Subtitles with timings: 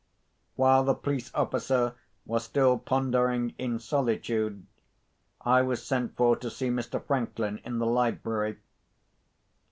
[0.55, 1.93] While the police officer
[2.25, 4.65] was still pondering in solitude,
[5.41, 6.99] I was sent for to see Mr.
[7.05, 8.57] Franklin in the library.